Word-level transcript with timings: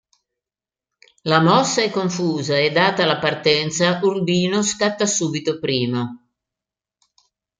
La 1.25 1.41
mossa 1.41 1.83
è 1.83 1.91
confusa 1.91 2.57
e, 2.57 2.71
data 2.71 3.05
la 3.05 3.19
partenza, 3.19 3.99
Urbino 4.01 4.63
scatta 4.63 5.05
subito 5.05 5.59
primo. 5.59 6.29